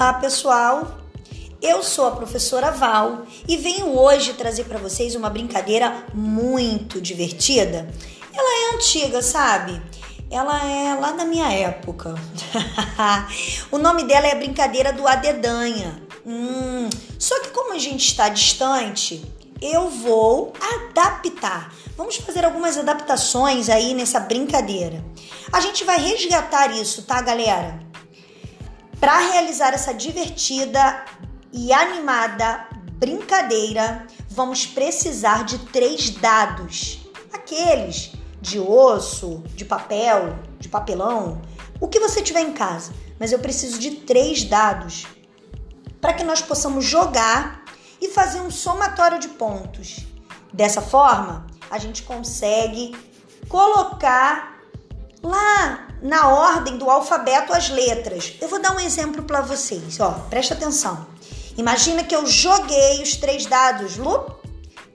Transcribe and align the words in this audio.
Olá, 0.00 0.14
pessoal! 0.14 0.98
Eu 1.60 1.82
sou 1.82 2.06
a 2.06 2.12
professora 2.12 2.70
Val 2.70 3.26
e 3.46 3.58
venho 3.58 3.98
hoje 3.98 4.32
trazer 4.32 4.64
para 4.64 4.78
vocês 4.78 5.14
uma 5.14 5.28
brincadeira 5.28 6.06
muito 6.14 7.02
divertida. 7.02 7.86
Ela 8.32 8.72
é 8.72 8.74
antiga, 8.76 9.20
sabe? 9.20 9.78
Ela 10.30 10.66
é 10.66 10.94
lá 10.94 11.12
da 11.12 11.26
minha 11.26 11.52
época. 11.52 12.14
o 13.70 13.76
nome 13.76 14.04
dela 14.04 14.26
é 14.26 14.34
Brincadeira 14.34 14.90
do 14.90 15.06
Adedanha. 15.06 16.02
Hum, 16.24 16.88
só 17.18 17.38
que 17.42 17.50
como 17.50 17.74
a 17.74 17.78
gente 17.78 18.06
está 18.06 18.30
distante, 18.30 19.22
eu 19.60 19.90
vou 19.90 20.54
adaptar. 20.58 21.74
Vamos 21.94 22.16
fazer 22.16 22.42
algumas 22.46 22.78
adaptações 22.78 23.68
aí 23.68 23.92
nessa 23.92 24.18
brincadeira. 24.18 25.04
A 25.52 25.60
gente 25.60 25.84
vai 25.84 25.98
resgatar 25.98 26.72
isso, 26.72 27.02
tá, 27.02 27.20
galera? 27.20 27.89
Para 29.00 29.18
realizar 29.18 29.72
essa 29.72 29.94
divertida 29.94 31.06
e 31.50 31.72
animada 31.72 32.66
brincadeira, 32.98 34.06
vamos 34.28 34.66
precisar 34.66 35.44
de 35.44 35.58
três 35.58 36.10
dados. 36.10 37.00
Aqueles 37.32 38.12
de 38.42 38.60
osso, 38.60 39.42
de 39.54 39.64
papel, 39.64 40.38
de 40.58 40.68
papelão, 40.68 41.40
o 41.80 41.88
que 41.88 41.98
você 41.98 42.20
tiver 42.20 42.42
em 42.42 42.52
casa. 42.52 42.92
Mas 43.18 43.32
eu 43.32 43.38
preciso 43.38 43.78
de 43.78 43.92
três 44.02 44.44
dados 44.44 45.06
para 45.98 46.12
que 46.12 46.22
nós 46.22 46.42
possamos 46.42 46.84
jogar 46.84 47.64
e 48.02 48.08
fazer 48.08 48.42
um 48.42 48.50
somatório 48.50 49.18
de 49.18 49.28
pontos. 49.28 50.06
Dessa 50.52 50.82
forma, 50.82 51.46
a 51.70 51.78
gente 51.78 52.02
consegue 52.02 52.94
colocar 53.48 54.60
lá 55.22 55.89
na 56.02 56.28
ordem 56.28 56.76
do 56.76 56.90
alfabeto 56.90 57.52
as 57.52 57.68
letras. 57.68 58.34
Eu 58.40 58.48
vou 58.48 58.60
dar 58.60 58.74
um 58.74 58.80
exemplo 58.80 59.22
para 59.22 59.40
vocês, 59.40 60.00
ó, 60.00 60.10
presta 60.30 60.54
atenção. 60.54 61.06
Imagina 61.56 62.04
que 62.04 62.14
eu 62.14 62.26
joguei 62.26 63.02
os 63.02 63.16
três 63.16 63.46
dados, 63.46 63.96
Lu. 63.96 64.38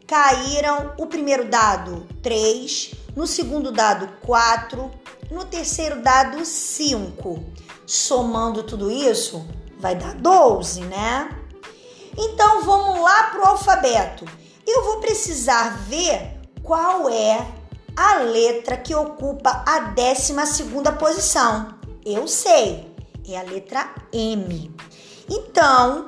Caíram 0.07 0.93
o 0.97 1.07
primeiro 1.07 1.49
dado 1.49 2.07
3, 2.21 2.91
no 3.15 3.25
segundo 3.25 3.71
dado 3.71 4.07
4, 4.21 4.91
no 5.31 5.45
terceiro 5.45 6.01
dado 6.01 6.45
5. 6.45 7.43
Somando 7.85 8.63
tudo 8.63 8.91
isso, 8.91 9.45
vai 9.79 9.95
dar 9.95 10.13
12, 10.15 10.81
né? 10.81 11.29
Então 12.17 12.63
vamos 12.63 13.01
lá 13.01 13.23
para 13.25 13.41
o 13.41 13.47
alfabeto. 13.47 14.25
Eu 14.65 14.83
vou 14.85 14.99
precisar 14.99 15.77
ver 15.87 16.39
qual 16.63 17.09
é 17.09 17.45
a 17.95 18.17
letra 18.17 18.77
que 18.77 18.93
ocupa 18.93 19.63
a 19.65 19.79
12 19.79 20.33
posição. 20.99 21.75
Eu 22.05 22.27
sei, 22.27 22.93
é 23.27 23.37
a 23.37 23.43
letra 23.43 23.89
M. 24.11 24.73
Então, 25.29 26.07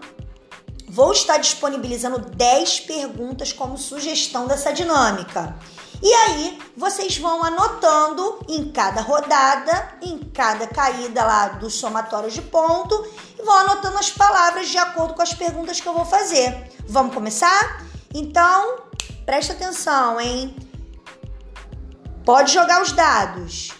vou 0.90 1.12
estar 1.12 1.38
disponibilizando 1.38 2.20
10 2.20 2.82
perguntas 2.82 3.54
como 3.54 3.78
sugestão 3.78 4.48
dessa 4.48 4.72
dinâmica. 4.74 5.56
E 6.02 6.14
aí, 6.14 6.60
vocês 6.76 7.18
vão 7.18 7.44
anotando 7.44 8.40
em 8.48 8.72
cada 8.72 9.02
rodada, 9.02 9.98
em 10.02 10.20
cada 10.20 10.68
caída 10.68 11.24
lá 11.24 11.48
do 11.50 11.72
somatório 11.72 12.30
de 12.30 12.42
ponto, 12.42 13.08
e 13.40 13.42
vão 13.42 13.56
anotando 13.56 13.98
as 13.98 14.12
palavras 14.12 14.70
de 14.70 14.78
acordo 14.78 15.16
com 15.16 15.22
as 15.24 15.34
perguntas 15.34 15.82
que 15.82 15.88
eu 15.88 15.94
vou 15.94 16.06
fazer. 16.06 16.72
Vamos 16.88 17.16
começar? 17.16 17.84
Então, 18.14 18.84
presta 19.26 19.54
atenção, 19.54 20.22
hein? 20.22 20.56
Pode 22.28 22.52
jogar 22.52 22.82
os 22.82 22.92
dados. 22.92 23.72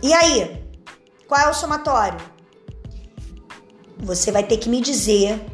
E 0.00 0.14
aí? 0.14 0.64
Qual 1.26 1.40
é 1.40 1.50
o 1.50 1.52
somatório? 1.52 2.20
Você 3.98 4.30
vai 4.30 4.44
ter 4.44 4.58
que 4.58 4.68
me 4.68 4.80
dizer 4.80 5.44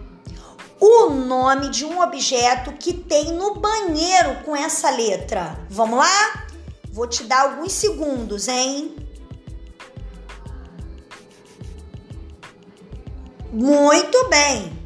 o 0.78 1.08
nome 1.08 1.70
de 1.70 1.86
um 1.86 1.98
objeto 2.02 2.74
que 2.74 2.92
tem 2.92 3.32
no 3.32 3.54
banheiro 3.54 4.42
com 4.44 4.54
essa 4.54 4.90
letra. 4.90 5.58
Vamos 5.70 5.98
lá? 5.98 6.46
Vou 6.92 7.06
te 7.06 7.24
dar 7.24 7.44
alguns 7.44 7.72
segundos, 7.72 8.48
hein? 8.48 8.94
Muito 13.50 14.28
bem. 14.28 14.78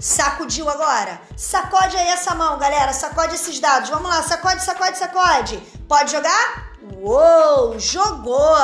Sacudiu 0.00 0.68
agora? 0.68 1.20
Sacode 1.42 1.96
aí 1.96 2.06
essa 2.06 2.36
mão, 2.36 2.56
galera. 2.56 2.92
Sacode 2.92 3.34
esses 3.34 3.58
dados. 3.58 3.90
Vamos 3.90 4.08
lá, 4.08 4.22
sacode, 4.22 4.62
sacode, 4.62 4.96
sacode. 4.96 5.56
Pode 5.88 6.12
jogar? 6.12 6.72
Uou, 7.00 7.76
jogou. 7.80 8.56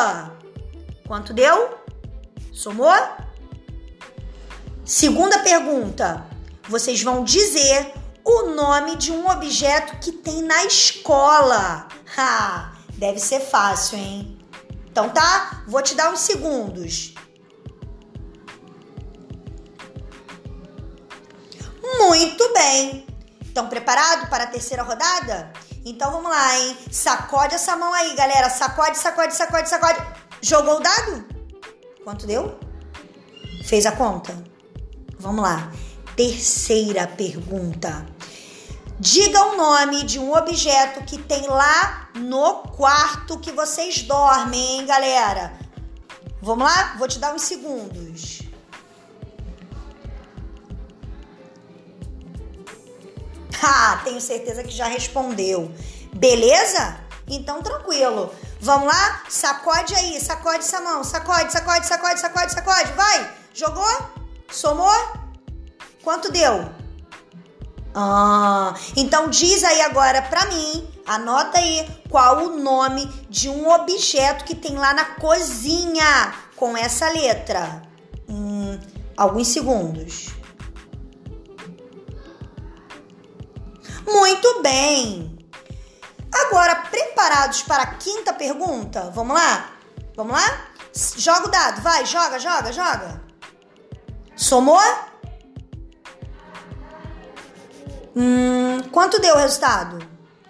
Quanto 1.05 1.35
deu? 1.35 1.77
Somou? 2.53 2.95
Segunda 4.85 5.41
pergunta. 5.41 6.25
Vocês 6.69 7.03
vão 7.03 7.25
dizer 7.25 7.95
o 8.25 8.51
nome 8.51 8.95
de 8.95 9.11
um 9.11 9.29
objeto 9.29 9.99
que 9.99 10.13
tem 10.13 10.43
na 10.43 10.65
escola. 10.65 11.89
Ha, 12.17 12.75
deve 12.95 13.19
ser 13.19 13.41
fácil, 13.41 13.99
hein? 13.99 14.39
Então 14.89 15.09
tá? 15.09 15.65
Vou 15.67 15.83
te 15.83 15.97
dar 15.97 16.13
uns 16.13 16.21
segundos. 16.21 17.13
Muito 22.19 22.53
bem. 22.53 23.07
Estão 23.43 23.69
preparados 23.69 24.29
para 24.29 24.43
a 24.43 24.47
terceira 24.49 24.83
rodada? 24.83 25.53
Então 25.85 26.11
vamos 26.11 26.29
lá, 26.29 26.59
hein? 26.59 26.77
Sacode 26.91 27.55
essa 27.55 27.77
mão 27.77 27.95
aí, 27.95 28.13
galera. 28.17 28.51
Sacode, 28.51 28.99
sacode, 28.99 29.37
sacode, 29.37 29.69
sacode. 29.69 30.01
Jogou 30.43 30.79
o 30.79 30.81
dado? 30.81 31.25
Quanto 32.03 32.27
deu? 32.27 32.59
Fez 33.65 33.87
a 33.87 33.93
conta? 33.93 34.37
Vamos 35.21 35.45
lá. 35.45 35.71
Terceira 36.17 37.07
pergunta. 37.07 38.05
Diga 38.99 39.41
o 39.41 39.57
nome 39.57 40.03
de 40.03 40.19
um 40.19 40.35
objeto 40.35 41.05
que 41.05 41.19
tem 41.19 41.47
lá 41.47 42.11
no 42.17 42.65
quarto 42.77 43.39
que 43.39 43.53
vocês 43.53 44.03
dormem, 44.03 44.81
hein, 44.81 44.87
galera? 44.87 45.57
Vamos 46.43 46.65
lá? 46.65 46.97
Vou 46.99 47.07
te 47.07 47.21
dar 47.21 47.33
uns 47.33 47.43
segundos. 47.43 48.48
Ah, 53.63 54.01
tenho 54.05 54.21
certeza 54.21 54.63
que 54.63 54.71
já 54.71 54.87
respondeu. 54.87 55.73
Beleza? 56.15 57.01
Então 57.27 57.63
tranquilo. 57.63 58.33
Vamos 58.61 58.87
lá? 58.87 59.23
Sacode 59.29 59.95
aí, 59.95 60.21
sacode 60.21 60.59
essa 60.59 60.81
mão, 60.81 61.05
sacode, 61.05 61.53
sacode, 61.53 61.87
sacode, 61.87 62.21
sacode, 62.21 62.53
sacode. 62.53 62.93
Vai! 62.93 63.31
Jogou? 63.55 64.11
Somou? 64.51 64.95
Quanto 66.03 66.33
deu? 66.33 66.71
Ah, 67.95 68.75
então 68.97 69.29
diz 69.29 69.65
aí 69.65 69.81
agora 69.83 70.23
pra 70.23 70.47
mim, 70.47 70.89
anota 71.07 71.59
aí 71.59 71.87
qual 72.09 72.45
o 72.45 72.57
nome 72.59 73.07
de 73.29 73.49
um 73.49 73.71
objeto 73.71 74.45
que 74.45 74.55
tem 74.55 74.77
lá 74.77 74.95
na 74.95 75.05
cozinha 75.05 76.33
com 76.57 76.77
essa 76.77 77.09
letra. 77.11 77.83
Hum, 78.29 78.79
alguns 79.17 79.49
segundos. 79.49 80.29
Muito 84.09 84.63
bem. 84.63 85.39
Agora, 86.33 86.77
preparados 86.91 87.63
para 87.63 87.83
a 87.83 87.95
quinta 87.95 88.33
pergunta? 88.33 89.11
Vamos 89.15 89.35
lá? 89.37 89.73
Vamos 90.17 90.33
lá? 90.33 90.69
Joga 91.17 91.47
o 91.47 91.51
dado, 91.51 91.83
vai, 91.83 92.07
joga, 92.07 92.39
joga, 92.39 92.73
joga. 92.73 93.23
Somou? 94.35 94.81
Hum, 98.17 98.81
quanto 98.91 99.21
deu 99.21 99.35
o 99.35 99.39
resultado? 99.39 99.99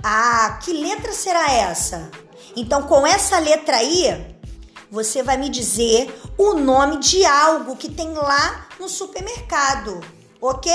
Ah, 0.03 0.59
que 0.63 0.73
letra 0.73 1.13
será 1.13 1.51
essa? 1.51 2.11
Então, 2.55 2.83
com 2.83 3.05
essa 3.07 3.39
letra 3.39 3.79
aí, 3.79 4.37
você 4.91 5.23
vai 5.23 5.37
me 5.37 5.49
dizer 5.49 6.17
o 6.39 6.55
nome 6.55 6.99
de 6.99 7.25
algo 7.27 7.77
que 7.77 7.91
tem 7.91 8.15
lá 8.15 8.69
no 8.79 8.89
supermercado, 8.89 10.01
ok? 10.41 10.73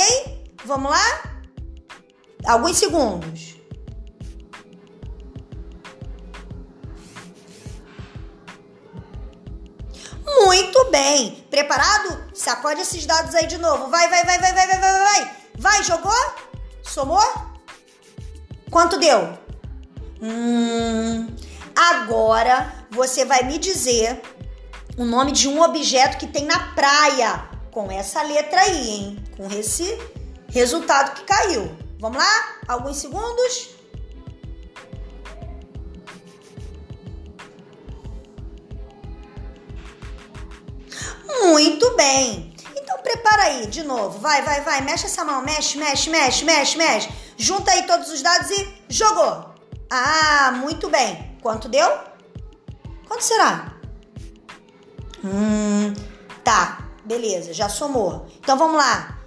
Vamos 0.65 0.91
lá? 0.91 1.32
Alguns 2.45 2.77
segundos. 2.77 3.55
Muito 10.25 10.91
bem. 10.91 11.45
Preparado? 11.49 12.23
Sacode 12.33 12.81
esses 12.81 13.05
dados 13.05 13.33
aí 13.35 13.47
de 13.47 13.57
novo. 13.57 13.89
Vai, 13.89 14.09
vai, 14.09 14.25
vai, 14.25 14.39
vai, 14.39 14.53
vai, 14.53 14.67
vai, 14.67 14.79
vai, 14.79 15.03
vai. 15.03 15.31
Vai, 15.57 15.83
jogou? 15.83 16.11
Somou? 16.81 17.23
Quanto 18.69 18.97
deu? 18.97 19.37
Hum, 20.21 21.27
agora 21.75 22.73
você 22.89 23.25
vai 23.25 23.43
me 23.43 23.57
dizer 23.57 24.21
o 24.97 25.05
nome 25.05 25.31
de 25.31 25.47
um 25.47 25.61
objeto 25.61 26.17
que 26.17 26.27
tem 26.27 26.45
na 26.45 26.73
praia 26.73 27.49
com 27.71 27.91
essa 27.91 28.21
letra 28.21 28.61
aí, 28.61 28.89
hein? 28.89 29.23
Com 29.35 29.49
esse 29.51 29.97
resultado 30.49 31.13
que 31.15 31.23
caiu. 31.23 31.82
Vamos 32.03 32.17
lá? 32.17 32.57
Alguns 32.67 32.97
segundos. 32.97 33.69
Muito 41.25 41.95
bem. 41.95 42.53
Então 42.75 42.97
prepara 43.01 43.43
aí, 43.43 43.67
de 43.67 43.83
novo. 43.83 44.19
Vai, 44.19 44.41
vai, 44.41 44.59
vai. 44.59 44.81
Mexe 44.81 45.05
essa 45.05 45.23
mão. 45.23 45.41
Mexe, 45.41 45.77
mexe, 45.77 46.09
mexe, 46.09 46.43
mexe, 46.43 46.77
mexe. 46.77 47.09
Junta 47.37 47.71
aí 47.71 47.83
todos 47.83 48.11
os 48.11 48.21
dados 48.21 48.51
e 48.51 48.83
jogou. 48.89 49.55
Ah, 49.89 50.51
muito 50.57 50.89
bem. 50.89 51.37
Quanto 51.41 51.69
deu? 51.69 51.89
Quanto 53.07 53.23
será? 53.23 53.77
Hum, 55.23 55.93
tá. 56.43 56.89
Beleza, 57.05 57.53
já 57.53 57.69
somou. 57.69 58.27
Então 58.41 58.57
vamos 58.57 58.75
lá. 58.75 59.22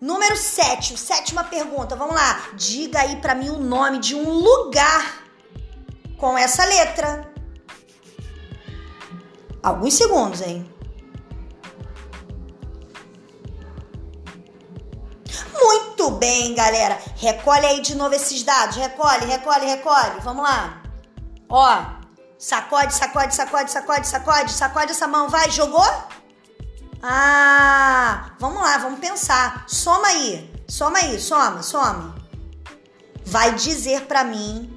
Número 0.00 0.36
7, 0.36 0.96
sétima 0.96 1.42
pergunta. 1.44 1.96
Vamos 1.96 2.14
lá. 2.14 2.50
Diga 2.54 3.00
aí 3.00 3.16
para 3.16 3.34
mim 3.34 3.50
o 3.50 3.58
nome 3.58 3.98
de 3.98 4.14
um 4.14 4.30
lugar 4.30 5.24
com 6.16 6.38
essa 6.38 6.64
letra. 6.64 7.32
Alguns 9.62 9.94
segundos, 9.94 10.40
hein? 10.40 10.72
Muito 15.52 16.10
bem, 16.12 16.54
galera. 16.54 16.96
Recolhe 17.16 17.66
aí 17.66 17.80
de 17.80 17.96
novo 17.96 18.14
esses 18.14 18.44
dados. 18.44 18.76
Recolhe, 18.76 19.26
recolhe, 19.26 19.66
recolhe. 19.66 20.20
Vamos 20.20 20.44
lá. 20.44 20.82
Ó, 21.48 21.84
sacode, 22.38 22.94
sacode, 22.94 23.34
sacode, 23.34 23.70
sacode, 23.70 24.06
sacode, 24.06 24.52
sacode 24.52 24.92
essa 24.92 25.08
mão, 25.08 25.28
vai, 25.28 25.50
jogou? 25.50 25.84
Ah, 27.02 28.32
vamos 28.38 28.60
lá, 28.60 28.78
vamos 28.78 28.98
pensar. 28.98 29.64
Soma 29.68 30.08
aí, 30.08 30.50
soma 30.66 30.98
aí, 30.98 31.20
soma, 31.20 31.62
soma. 31.62 32.14
Vai 33.24 33.54
dizer 33.54 34.06
para 34.06 34.24
mim 34.24 34.76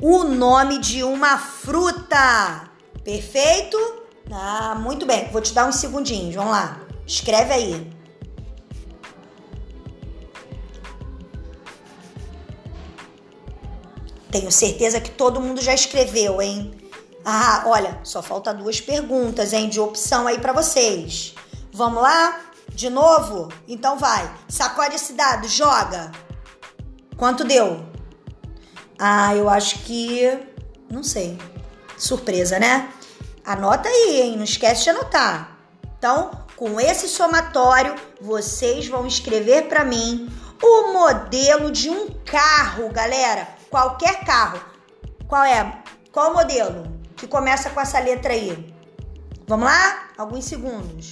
o 0.00 0.24
nome 0.24 0.78
de 0.78 1.02
uma 1.02 1.38
fruta. 1.38 2.70
Perfeito? 3.04 3.76
Ah, 4.30 4.74
muito 4.78 5.04
bem. 5.04 5.28
Vou 5.30 5.40
te 5.40 5.52
dar 5.52 5.66
uns 5.66 5.76
segundinhos. 5.76 6.34
Vamos 6.34 6.52
lá. 6.52 6.80
Escreve 7.06 7.52
aí. 7.52 7.92
Tenho 14.30 14.50
certeza 14.50 14.98
que 14.98 15.10
todo 15.10 15.40
mundo 15.40 15.60
já 15.60 15.74
escreveu, 15.74 16.40
hein? 16.40 16.72
Ah, 17.22 17.64
olha, 17.66 18.00
só 18.02 18.22
falta 18.22 18.52
duas 18.54 18.80
perguntas, 18.80 19.52
hein, 19.52 19.68
de 19.68 19.78
opção 19.78 20.26
aí 20.26 20.38
para 20.38 20.52
vocês. 20.54 21.31
Vamos 21.72 22.02
lá? 22.02 22.38
De 22.68 22.90
novo? 22.90 23.48
Então 23.66 23.98
vai. 23.98 24.30
Sacode 24.46 24.96
esse 24.96 25.14
dado, 25.14 25.48
joga. 25.48 26.12
Quanto 27.16 27.44
deu? 27.44 27.84
Ah, 28.98 29.34
eu 29.34 29.48
acho 29.48 29.78
que. 29.80 30.38
Não 30.90 31.02
sei. 31.02 31.38
Surpresa, 31.96 32.58
né? 32.58 32.90
Anota 33.44 33.88
aí, 33.88 34.20
hein? 34.20 34.36
Não 34.36 34.44
esquece 34.44 34.84
de 34.84 34.90
anotar. 34.90 35.56
Então, 35.98 36.30
com 36.56 36.78
esse 36.78 37.08
somatório, 37.08 37.94
vocês 38.20 38.86
vão 38.86 39.06
escrever 39.06 39.68
para 39.68 39.84
mim 39.84 40.30
o 40.62 40.92
modelo 40.92 41.70
de 41.70 41.88
um 41.88 42.08
carro, 42.24 42.90
galera. 42.90 43.48
Qualquer 43.70 44.24
carro. 44.24 44.60
Qual 45.26 45.42
é? 45.42 45.82
Qual 46.12 46.30
o 46.30 46.34
modelo 46.34 46.86
que 47.16 47.26
começa 47.26 47.70
com 47.70 47.80
essa 47.80 47.98
letra 47.98 48.34
aí? 48.34 48.74
Vamos 49.46 49.66
lá? 49.66 50.10
Alguns 50.18 50.44
segundos. 50.44 51.10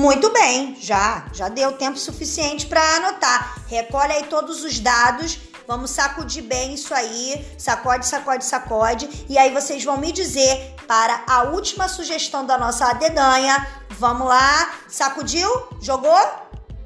Muito 0.00 0.32
bem, 0.32 0.78
já, 0.80 1.26
já 1.30 1.50
deu 1.50 1.72
tempo 1.72 1.98
suficiente 1.98 2.64
para 2.64 2.80
anotar. 2.96 3.58
Recolhe 3.68 4.14
aí 4.14 4.22
todos 4.28 4.64
os 4.64 4.80
dados, 4.80 5.38
vamos 5.68 5.90
sacudir 5.90 6.42
bem 6.42 6.72
isso 6.72 6.94
aí, 6.94 7.54
sacode, 7.58 8.06
sacode, 8.06 8.46
sacode, 8.46 9.26
e 9.28 9.36
aí 9.36 9.52
vocês 9.52 9.84
vão 9.84 9.98
me 9.98 10.10
dizer 10.10 10.74
para 10.86 11.22
a 11.28 11.42
última 11.42 11.86
sugestão 11.86 12.46
da 12.46 12.56
nossa 12.56 12.90
dedanha. 12.94 13.68
Vamos 13.90 14.26
lá, 14.26 14.72
sacudiu? 14.88 15.50
Jogou? 15.82 16.18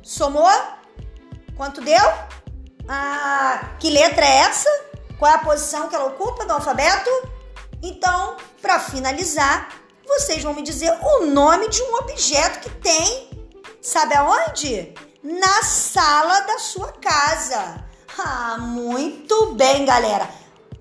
Somou? 0.02 0.50
Quanto 1.56 1.80
deu? 1.82 2.12
Ah, 2.88 3.76
que 3.78 3.90
letra 3.90 4.26
é 4.26 4.38
essa? 4.38 4.68
Qual 5.20 5.30
é 5.30 5.36
a 5.36 5.38
posição 5.38 5.88
que 5.88 5.94
ela 5.94 6.06
ocupa 6.06 6.44
do 6.44 6.52
alfabeto? 6.52 7.10
Então, 7.80 8.36
para 8.60 8.80
finalizar, 8.80 9.68
vocês 10.06 10.42
vão 10.42 10.54
me 10.54 10.62
dizer 10.62 10.92
o 11.00 11.26
nome 11.26 11.68
de 11.68 11.82
um 11.82 11.96
objeto 11.96 12.60
que 12.60 12.70
tem, 12.76 13.30
sabe 13.80 14.14
aonde? 14.14 14.94
Na 15.22 15.62
sala 15.62 16.40
da 16.40 16.58
sua 16.58 16.92
casa. 16.92 17.84
Ah, 18.18 18.58
muito 18.58 19.54
bem, 19.54 19.84
galera. 19.84 20.28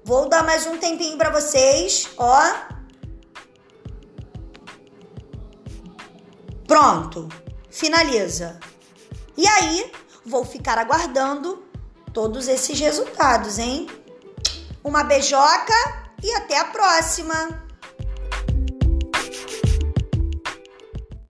Vou 0.04 0.28
dar 0.28 0.44
mais 0.44 0.68
um 0.68 0.78
tempinho 0.78 1.18
para 1.18 1.30
vocês, 1.30 2.10
ó. 2.18 2.54
Pronto. 6.68 7.30
Finaliza. 7.70 8.60
E 9.38 9.48
aí, 9.48 9.92
vou 10.26 10.46
ficar 10.46 10.78
aguardando 10.78 11.64
todos 12.14 12.48
esses 12.48 12.80
resultados, 12.80 13.58
hein? 13.58 13.88
Uma 14.84 15.04
beijoca 15.04 15.74
e 16.22 16.32
até 16.34 16.60
a 16.60 16.66
próxima! 16.66 17.63